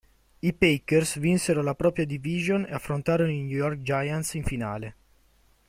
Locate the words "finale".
4.43-4.95